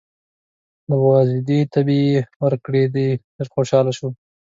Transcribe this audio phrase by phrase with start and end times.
[0.87, 4.07] د وازدې تبی یې ورکړی دی، ډېر خوشحاله شو.